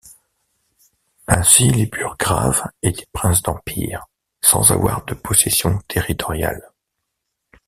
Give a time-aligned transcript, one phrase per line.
[1.27, 4.07] Ainsi, les burgraves étaient princes d'Empire
[4.41, 6.71] sans avoir de possession territoriale.